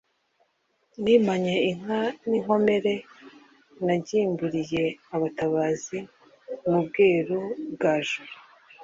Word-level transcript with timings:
Nimanye 1.03 1.55
inka 1.71 2.01
n’inkomere 2.27 2.93
nagimbuliye 3.85 4.85
abatabazi 5.15 5.97
mu 6.69 6.79
Bweru 6.85 7.39
bwa 7.73 7.93
Juru, 8.07 8.33